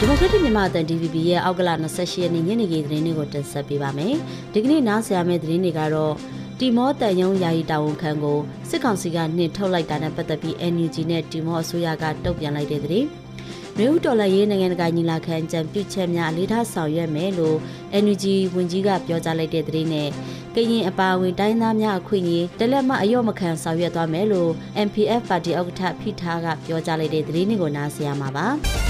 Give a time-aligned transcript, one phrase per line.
[0.00, 4.14] ဒီမိုကရက်တစ်မြန်မာအသံ DVB ရဲ့အောက်ကလ28ရက်နေ့ညနေခင်းသတင်းတွေကိုတင်ဆက်ပေးပါမယ်။
[4.52, 6.14] ဒီကနေ့နားဆင်ရမယ့်သတင်းတွေကတော့
[6.58, 8.38] တီမောတန်ယုံယာယီတာဝန်ခံကို
[8.68, 13.06] စစ်ကောင်စီကနှင်ထုတ်လိုက်တာနဲ့ပတ်သက်ပြီး NUG နဲ့တီမောအစိုးရကတုံ့ပြန်လိုက်တဲ့သတင်း။
[13.78, 17.56] မြို့တော်လည်းရေးနိုင်ငံတကာညီလာခံကြံပြုချက်များအလေးထားဆောင်ရွက်မယ်လို့
[18.04, 20.08] NUG ဝန်ကြီးကပြောကြားလိုက်တဲ့သတင်းနဲ့
[20.54, 24.50] ကရင်အပါအဝင်တိုင်းသားများအခွင့်အရေးတလက်မအယော့မခံဆောင်ရွက်သွားမယ်လို့
[24.86, 28.48] MPF ပါတီဥက္ကဋ္ဌဖိထားကပြောကြားလိုက်တဲ့သတင်းတွေကိုနားဆင်ရမှာပါ။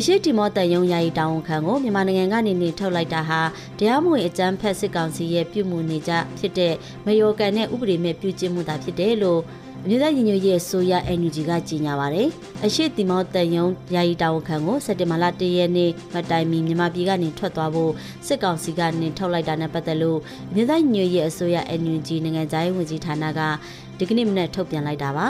[0.00, 3.40] အရှိတီမောတန်ယုံယာယီတာဝန်ခံကိုမြန်မာနိုင်ငံကနေနေထုတ်လိုက်တာဟာ
[3.78, 6.74] တရားမဝင်အကြမ်းဖက်စစ်ကောင်စီရဲ့ပြုမှုနေကြဖြစ်တဲ့
[7.06, 9.40] မယောကန်တဲ့ဥပဒေမဲ့ပြုကျင့်မှုတာဖြစ်တယ်လို့
[9.84, 12.28] အမျိုးသားညီညွတ်ရေးဆိုရ NUG ကကြေညာပါတယ်။
[12.64, 17.92] အရှိတီမောတန်ယုံယာယီတာဝန်ခံကိုစက်တင်ဘာလ၁ရက်နေ့မတိုင်မီမြန်မာပြည်ကနေထွက်သွားဖို့
[18.26, 20.18] စစ်ကောင်စီကနေထုတ်လိုက်တာနဲ့ပတ်သက်လို့
[20.50, 23.40] အမျိုးသားညီညွတ်ရေးအစိုးရ NUG နိုင်ငံသားရေးဝန်ကြီးဌာနက
[23.98, 25.26] ဒီကနေ့မနေ့ထုတ်ပြန်လိုက်တာပါ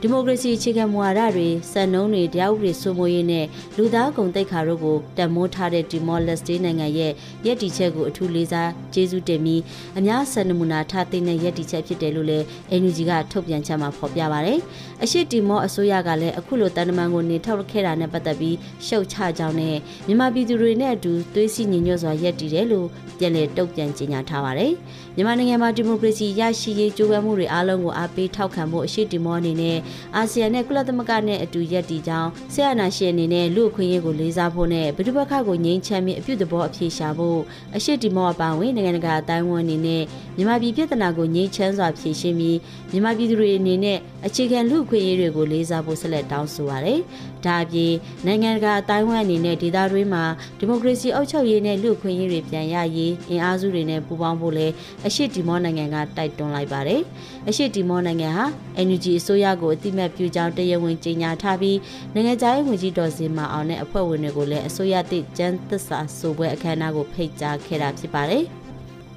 [0.00, 7.12] ဒီမိုကရေစီအခြေခံမူဝါဒတွေစံနှုန်းတွေတရားဥပဒေစိုးမိုးရေးနဲ့လူသားကုန်သိက္ခာတို့ကိုတံမိုးထားတဲ့ဒီမော်လက်စတေးနိုင်ငံရဲ့
[7.46, 9.62] ရည်တည်ချက်ကိုအထူးလေးစားကျေးဇူးတင်ပြီး
[9.98, 12.44] အများစံနမူနာထားသိတဲ့ရည်တည်ချက်ဖြစ်တယ်လို့လည်း
[12.80, 14.52] NUG ကထုတ်ပြန်ချက်မှာဖော်ပြပါဗျ။
[15.02, 19.76] အရှိတီမောအစိုးရကလည်းအခုလိုတန်တမန်ကိုနေထုတ်ခဲ့တာနဲ့ပတ်သက်ပြီးရှုတ်ချကြောင်းနဲ့
[20.06, 22.86] မြန်မာပြည်သူတွေနဲ့အတူသွေးစည်းညီညွတ်စွာရည်တည်တယ်လို့
[23.18, 24.72] ပြန်လည်တုံ့ပြန်ကြေညာထားပါတယ်။
[25.16, 29.78] မြန်မာနိုင်ငံမှာဒီမိုကရေစီရရှိရေးကြိုးပမ်းမှုတွေအားလုံးကိုအားပေးထောက်ခံဖို့အရှိတီမောအနေနဲ့
[30.16, 37.40] အာဆီယံနဲ့ကုလသမဂ္ဂနဲ့အတူရပ်တည်ကြောင်းဆရာနာရှင်အနေနဲ့လူအခွင့်အရေးကိုလေးစားဖို့နဲ့ဗိဓုဘခကိုငြိမ်းချမ်းပြီးအပြုသဘောအပြေရှာဖို့
[37.76, 40.02] အရှိတီမောအပါအဝင်နိုင်ငံတကာအတိုင်းအဝန်အနေနဲ့
[40.36, 42.58] မြန်မာပြည်ပြည်ထနာကိုငြိမ်းချမ်းစွာဖြေရှင်းပြီး
[42.90, 47.00] မြန်မာပြည်သူတွေအနေနဲ့အခြေခံလူအခွင့်အရေးတွေကိုလေးစားဖို့ဆက်လက်တောင်းဆိုပါရယ်။
[47.46, 47.92] ဒါအပြင်
[48.26, 50.24] နိုင်ငံတကာအတိုင်းအဝန်အနေနဲ့ဒေသတွင်းမှာ
[50.58, 54.72] ဒီမိုကရေစီအုပ်ချုပ်ရေးနဲ့လူအခွင့်အရေးတွေပြန်ရရေးအင်အားစုတွေနဲ့ပူးပေါင်းဖို့လည်း
[55.06, 57.00] အရှိတီမောနိုင်ငံကတိုက်တွန်းလိုက်ပါတယ်။
[57.48, 58.44] အရှိတီမောနိုင်ငံဟာ
[58.86, 61.78] NUG အစိုးရကိုအတိမတ်ပြုကြောင်းတရားဝင်ကြေညာထားပြီး
[62.14, 68.44] နိုင်ငံခြားရေးဝန်ကြီးဒေါ်စင်မာအောင်နဲ့အဖွဲ့ဝင်တွေကိုလည်းအစိုးရသစ်ကျန်းသစ္စာဆိုပွဲအခမ်းအနားကိုဖိတ်ကြားခဲ့တာဖြစ်ပါတယ်။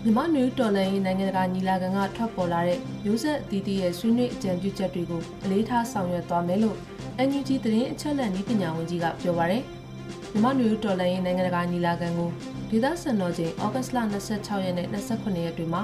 [0.04, 6.78] မြန်မာနယူးတော်လန်ရေးနိုင်ငံတကာညီလာခံကထွက်ပေါ်လာတဲ့မျိုးဆက်အသီးသီးရဲ့ဆွေးနွေးအကြံပြုချက်တွေကိုအလေးထားဆောင်ရွက်သွားမယ်လို့
[7.24, 9.64] NUG သတင်းအချက်အလက်နည်းပညာဝန်ကြီးကပြောပါရယ်။
[10.32, 12.30] မြန်မာနယူးတော်လန်ရေးနိုင်ငံတကာညီလာခံကို
[12.70, 13.98] ဒေသစံတော်ချိန်ဩဂတ်လ
[14.32, 15.82] 26ရက်နဲ့28ရက်တွေမှာ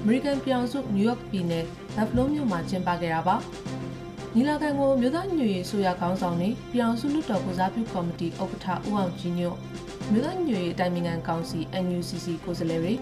[0.00, 1.64] အမေရိကန်ပြည်အောင်စုနယူးယောက်ပြည်နယ်
[1.96, 3.36] ဘတ်ဖလိုးမြို့မှာကျင်းပခဲ့တာပါ။
[4.34, 9.56] ညီလာခံကိုမြို့သားညွေရေးဆိုရခေါင်းဆောင်တွေပြည်အောင်စုလွှတ်တော်ကိုစားပြုကော်မတီဥက္ကဋ္ဌဦးအောင်ကြည်ညွတ်
[10.12, 12.94] မြို့သားညွေရေးတိုင်ပင်ခံကောင်စီ NUCC ကိုယ်စားလှယ်တွေ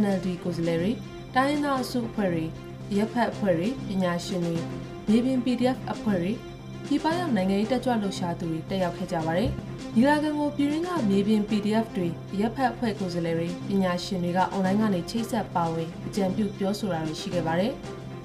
[0.00, 0.92] NLD ကိုယ်စားလှယ်တွေ
[1.34, 2.44] တိုင်းရင်းသားအစုအဖွဲ့တွေ
[2.96, 4.56] ရပ်ဖက်အဖွဲ့တွေပညာရှင်တွေ
[5.08, 6.32] မြေပြင် PDF အဖွဲ့တွေ
[6.86, 9.50] ဒီပရောက်နိုင်ငံရေးတက်ကြွလှုပ်ရှားသူတွေတက်ရောက်ခဲ့ကြပါတယ်။
[9.96, 12.08] ညီလာခံကိုပြည်ရင်းကမြေပြင် PDF တွေ
[12.40, 17.72] ရပ်ဖက်အဖွဲ့ကိုယ်စားလှယ်တွေပညာရှင်တွေကအွန်လိုင်းကနေချိတ်ဆက်ပါဝင်အကြံပြုပြောဆိုတာတွေရှိခဲ့ပါတယ်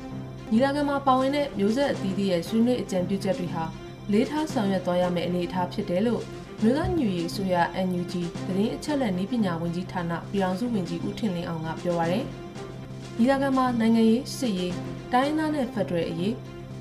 [0.52, 3.64] ။ညီလာခံမှာပါဝင်တဲ့မျိုးဆက်အသီးသီးရဲ့ဆွေးနွေးအကြံပြုချက်တွေဟာ
[4.12, 6.22] လေးထားဆောင်ရွက်သွားရမယ့်အနေအထားဖြစ်တယ်လို့
[6.62, 7.56] မြို့သားညူရီဆိုရ
[7.88, 8.14] NUG
[8.46, 12.26] သတင်းအချက်အလက်နည်းပညာဝန်ကြီးဌာနပြည်အောင်စုဝန်ကြီးဦးထင်လင်းအောင်ကပြောပါရယ်။
[13.18, 14.74] ညီလာခံမှာနိုင်ငံရေးစစ်ရေး
[15.14, 16.34] တိုင်းသားနဲ့ဖက်ဒရယ်အရေး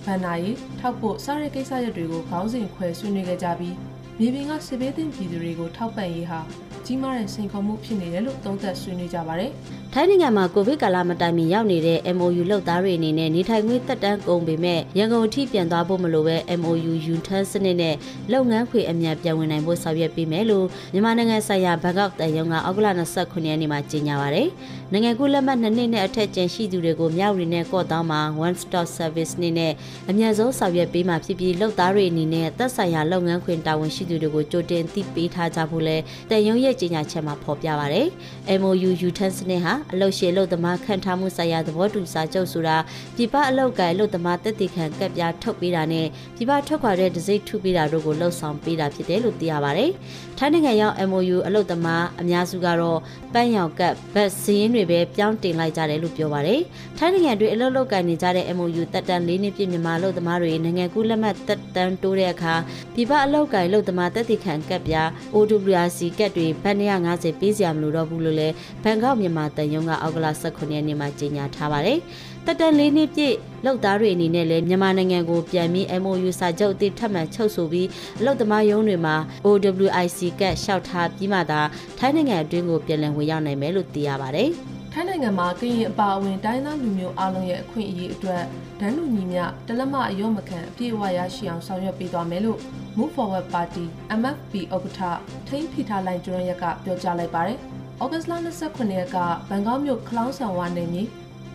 [0.07, 3.77] ဗန္နာရေးထောက်ဖို့စတဲ့ကိစ္စရပ်တွေကိုခေါင်းစဉ်ခွဲဆွေးနွေးခဲ့ကြပြီး
[4.19, 6.41] မြေပြင်ကစစ်ဘေးသင့်ပြည်သူတွေကိုထောက်ပံ့ရေးဟာ
[6.87, 9.51] ကြီးမားတဲ့စိန်ခေါ်မှုဖြစ်နေတယ်လို့သုံးသပ်ဆွေးနွေးကြပါတယ်။
[9.93, 17.95] ထိုင်းနိုင်ငံမှာကိုဗစ်ကာလမတိုင်မီရောက်နေတဲ့ MOU လောက်သားတွေအနေနဲ့နေထိုင်ခွင့်တက်တန်းကုန်ပေမဲ့ရန်ကုန်အထိပြန်သွားဖို့မလိုပဲ MOU ယူထန်းစနစ်နဲ့
[18.33, 22.87] လုပ်ငန်းခွေအမြန်ပြန်ဝင်နိုင်ဖို့ဆောင်ရွက်ပေးမယ်လို့မြန်မာနိုင်ငံဆိုင်ရာဘန်ကောက်တန်ယုံကအောက်ကလ
[23.19, 24.49] 29ရက်နေ့မှာကြေညာပါတယ်။
[24.93, 29.73] နိုင်ငံကူးလက်မှတ်နှစ်နှစ်နဲ့အထက်ကျန်ရှိသူတွေကိုမြောက်ရီနဲ့ကော့တောင်းမှာ one stop service နဲ့နဲ့
[30.11, 35.97] အမြန်ဆုံးဆောင်ရွက်ပေးမှာဖြစ်ပြီးလုပ်သားတွေအနေနဲ့သက်ဆိုင်ရာလုပ်ငန်းခွင်တာဝန်ရှိသူတွေကိုကြိုတင်သိပေးထားကြဖို့လဲ
[36.31, 38.07] တန်ယုံရဲ့ကြေညာချက်မှာဖော်ပြပါရတယ်။
[38.61, 42.77] MOU U10 စနစ်ဟာအလုတ်ရှည်အလုတ်သမားခန့်ထားမှုဆိုင်ရာသဘောတူစာချုပ်ဆိုတာ
[43.17, 49.91] ပြည်ပအလုတ်ကဲအလုတ်သမားတက်တည်ခံကပ်ပြားထုတ်ပေးတာနဲ့ပြည်ပထွက်ခွာတဲ့ဒစိမ့်ထုပေးတာတို့ကိုလှုပ်ဆောင်ပေးတာဖြစ်တယ်လို့သိရပါတယ်။
[50.39, 53.01] ထိုင်းနိုင်ငံရောက် MOU အလုတ်သမားအများစုကတော့
[53.35, 56.61] ပန်းရောင်ကပ်ဗတ်စင်းတွေပဲပြောင်းတင်လိုက်ကြတယ်လို့ပြောပါတယ်။
[56.99, 62.55] ထိုင်းနိုင်ငံတွင်အလုတ်လုတ်ကန်နေကြတဲ့ MOU တက်တန်၄နှစ်ပြည့်မြန်မာအလုတ်သမားတွေနိုင်ငံကူးလက်မှတ်တက်တန်တိုးတဲ့အခါ
[62.95, 66.79] ပြည်ပအလုတ်ကဲအလုတ်သမားတက်တည်ခံကပ်ပြား OWRC ကပ်တွေဗတ်
[67.09, 68.55] 150ပေးစရာမလိုတော့ဘူးလို့လည်း
[68.85, 71.99] ဘန်ကောက်မြန်မာတန်ယုံကအောက်ကလ18ရက်နေ့မှာကြေညာထားပါတယ်။
[72.47, 73.35] တက်တန်လေးနှစ်ပြည့်
[73.65, 77.89] လောက်သားတွေအနေနဲ့လည်းမြန်မာနိုင်ငံကိုပြန်ပြီး MOU စာချုပ်အသစ်ထပ်မံချုပ်ဆိုပြီး
[78.21, 79.17] အလုပ်သမားရုံးတွေမှာ
[79.47, 81.61] OWIC ကတ်လျှောက်ထားပြီးမှသာ
[81.99, 84.51] ထိုင်းနိုင်ငံအတွင်းကိုပြန်လည်ဝင်ရောက်နိုင်မယ်လို့သိရပါတယ်။
[84.99, 88.43] ထိုင်းနိုင်ငံမှာကရင်အပါအဝင်တိုင်းသားလူမျိုးအလုံးရဲ့အခွင့်အရေးအတွက်
[88.81, 92.59] ဒန်းလူညီမျှတလက်မအယောမခံအပြည့်အဝရရှိအောင်ဆောင်ရွက်ပေးသွားမယ်လို့
[92.97, 93.85] Move Forward Party
[94.21, 95.01] MFP ဥက္ကဋ္ဌ
[95.49, 97.59] ထိန်းဖိထားလိုက်ကျွန်းရက်ကပြောကြားလိုက်ပါတယ်။။
[98.03, 98.33] ဩဂတ်လ
[98.63, 99.17] 29ရက်က
[99.49, 101.03] ဘန်ကောက်မြို့ခလောင်းဆောင်ဝါနယ်မြေ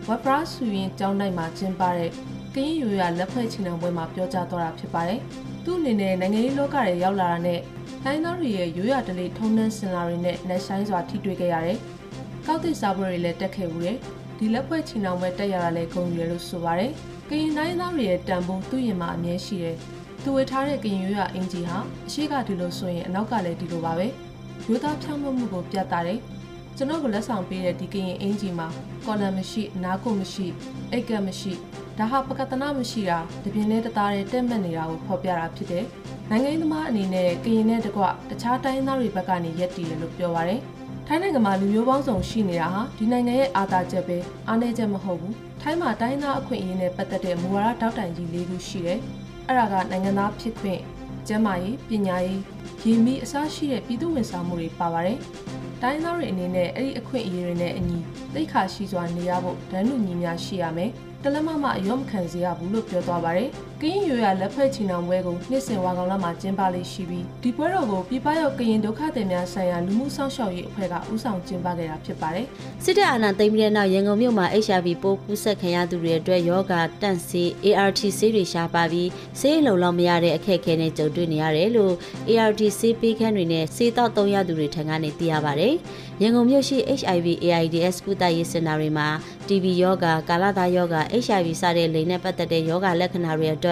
[0.08, 2.10] ဝက်ဖရာဆူရင်ကျောင်းတိုင်းမှာကျင်းပတဲ့
[2.54, 5.20] ကရင်ရိုးရလက်ဖွဲ့ချင်တဲ့ပွဲမှာပြောကြားသွားတာဖြစ်ပါတယ်။
[5.64, 7.60] သူ့အနေနဲ့နိုင်ငံရေးလောကရဲ့ရောက်လာတာနဲ့
[8.04, 11.78] တိုင်းသားတွေရဲ့ရိုးရတလေးထုံနှန်းစင်လာတွေနဲ့နှက်ဆိုင်စွာထိတွေ့ခဲ့ရတယ်။
[12.46, 13.98] ကောက်သစ်စားပွဲတွေလည်းတက်ခဲ့ဘူးတယ်။
[14.38, 16.92] ဒီလက်ဖွဲ့ချင်အောင်ပဲတက်ရတာလည်းဂုဏ်ယူရလို့ဆိုပါတယ်။
[17.28, 19.76] ကရင်တိုင်းသားတွေရဲ့တန်ဖိုးသူ့ရင်မှာအမြဲရှိတယ်။
[20.22, 24.06] သူဝေထားတဲ့ကရင်ရိုးရအင်ဂျီဟာအရှိကဒီလိုဆိုရင်အနောက်ကလည်းဒီလိုပါပဲ။
[24.66, 26.18] ရိုးသားဖြောင်းမှုမှုကိုပြသတယ်။
[26.76, 28.68] ကျွန်တော်ကိုလက်ဆောင်ပေးတဲ့ဒီကရင်အင်ဂျီမှာ
[29.06, 30.46] ကော်လမ်မရှိနားကိုမရှိ
[30.90, 31.52] အိတ်ကပ်မရှိ
[31.98, 35.84] ဒါဟာပကတနာမရှိတာတပြင်းနဲ့တသားတဲ့တက်မှတ်နေတာကိုဖော်ပြတာဖြစ်တယ်။
[36.30, 40.60] နိုင်ငံရေးသမားအနေနဲ့ကရင်နဲ့တကွတခြားတိုင်းသားတွေဘက်ကနေရက်တည်တယ်လို့ပြောပါရယ်။
[41.06, 44.18] ထိုင်းနိုင်ငံမှာလူမျိုးပေါင်းစုံရှိနေတာဟာဒီနိုင်ငံရဲ့အာသာချက်ပဲ
[44.48, 48.98] အားနည်းချက်မဟုတ်ဘူး။ထိုင်းမှာတိုင်းသားအခွင့်အရေးနဲ့ပတ်သက်တဲ့မူဝါဒတောက်တိုင်ကြီး၄ခုရှိတယ်။
[49.48, 50.78] အဲ့ဒါကနိုင်ငံသားဖြစ်ခွင့်၊
[51.28, 52.40] ကျန်းမာရေး၊ပညာရေး၊
[52.84, 55.18] ရေမီအစရှိတဲ့ပြည်သူဝန်ဆောင်မှုတွေပါပါတယ်။
[55.82, 57.98] တိုင်းသားတွေအနေနဲ့အဲ့ဒီအခွင့်အရေးတွေနဲ့အညီ
[58.34, 60.90] သိခါရှိစွာနေရဖို့ဒန်းလူညီများရှိရမယ်။
[61.22, 63.50] တလက်မမအယောမခံစေရဘူးလို့ပြောသွားပါတယ်။
[63.82, 72.46] ကရင်ရိုရလက်ဖက်ချီနောင်ပွဲကိုနှစ်စဉ်ဝါကောင်လမှာကျင်းပလေးရှိပြီးဒီပွဲတော်ကိုပြပရောက်ကရင်ဒုက္ခသည်များဆိုင်ရာလူမှုဆောင်ရှောက်ရေးအဖွဲ့ကဦးဆောင်ကျင်းပခဲ့တာဖြစ်ပါတယ်
[72.84, 79.08] စစ်တပ်အာဏာသိမ်းပြီးတဲ့နောက်ရန်ကုန်မြို့မှာ HIV ပိုးကူးစက်ခံရသူတွေအတွက်ယောဂတန့်ဆေး ART ဆေးတွေရှားပါပြီး
[79.40, 81.94] ဆေးလုံလောက်မရတဲ့အခက်အခဲနဲ့ကြုံတွေ့နေရတယ်လို့
[82.30, 85.74] ART ဆေးပေးခန်းတွေနဲ့ဆေးတောက်သုံးရသူတွေထံကနေသိရပါတယ်။
[86.22, 89.08] ရန်ကုန်မြို့ရှိ HIV AIDS ကုသရေးစင်တာတွေမှာ
[89.46, 93.71] TB ယောဂကာလသားယောဂ HIV စတဲ့လိန်နဲ့ပတ်သက်တဲ့ယောဂလက္ခဏာတွေအတွ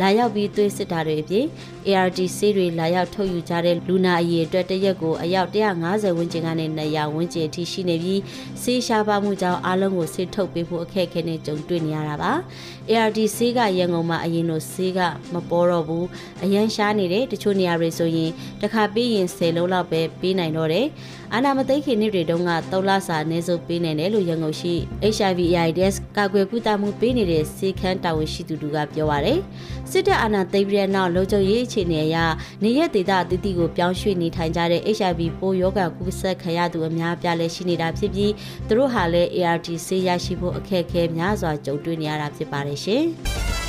[0.00, 1.46] လာရောက်ပြီးသွေးစစ်တာတွေအပြင်
[1.88, 8.20] ART ဆေးတွေလာရောက်ထုတ်ယူကြတဲ့လူနာအရေအတွက်တစ်ရက်ကိုအယောက်150ဝန်းကျင်ကနေ200ဝန်းကျင်အထိရှိနေပြီး
[8.62, 12.32] ဆေးရှားပါမှုကြောင့်အားလုံးကိုဆေးထုတ်ပေးဖို့အခက်အခဲနဲ့ကြုံတွေ့နေရတာပါ။
[12.90, 14.98] ART ဆေးကရန်ကုန်မှာအရင်လိုဆေးက
[15.32, 16.06] မပေါ်တော့ဘူး
[16.44, 18.30] အရန်ရှားနေတဲ့တချို့နေရာတွေဆိုရင်
[18.60, 20.86] တစ်ခါပေးရင်10လုံးလောက်ပဲပေးနိုင်တော့တယ်။
[21.34, 24.74] အာနာမသိခင်နှစ်တွေတုန်းက3လစာနေစုပ်ပေးနိုင်တယ်လို့ရန်ကုန်ရှိ
[25.14, 29.46] HIV AIDS ကာကွယ်ကုသမှုပေးနေတဲ့ဆေးခန်းတာဝန်ရှိသူတို့ကပြောပါရယ်။
[29.90, 32.16] စစ်တပ်အာဏာသိမ်းပြီးတဲ့နောက်လုံခြုံရေးအခြေအနေအရ
[32.64, 38.32] နေရက်ဒေသအသီးသီးကိုပြောင်းရွှေ့နေထိုင်ကြတဲ့ HIV ပိုးရောဂါကူးစက်ခံရသူအများအပြားလည်းရှိနေတာဖြစ်ပြီး
[38.68, 43.04] သူတို့ဟာလည်း ART ဆေးရရှိဖို့အခက်အခဲများစွာကြုံတွေ့နေရတာဖြစ်ပါတယ်ရှင်။